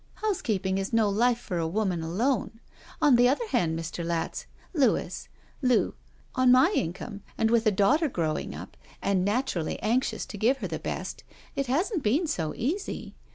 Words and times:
"Housekeeping 0.15 0.79
is 0.79 0.91
no 0.91 1.07
life 1.07 1.37
for 1.37 1.59
a 1.59 1.67
woman 1.67 2.01
alone. 2.01 2.59
On 3.03 3.17
the 3.17 3.29
other 3.29 3.47
hand, 3.49 3.77
Mr. 3.77 4.03
Latz— 4.03 4.47
Louis— 4.73 5.29
Loo, 5.61 5.93
on 6.33 6.51
my 6.51 6.71
income, 6.75 7.21
and 7.37 7.51
with 7.51 7.67
a 7.67 7.71
daughter 7.71 8.09
growing 8.09 8.55
up, 8.55 8.75
and 8.99 9.23
naturally 9.23 9.79
anxious 9.83 10.25
to 10.25 10.39
give 10.39 10.57
her 10.57 10.67
the 10.67 10.79
best, 10.79 11.23
it 11.55 11.67
hasn't 11.67 12.01
been 12.01 12.25
so 12.25 12.51
easy. 12.55 13.13